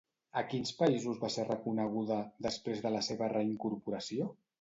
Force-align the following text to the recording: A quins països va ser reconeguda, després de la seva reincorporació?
A 0.39 0.41
quins 0.51 0.69
països 0.77 1.19
va 1.23 1.29
ser 1.33 1.45
reconeguda, 1.49 2.17
després 2.45 2.81
de 2.87 2.93
la 2.95 3.03
seva 3.09 3.29
reincorporació? 3.35 4.31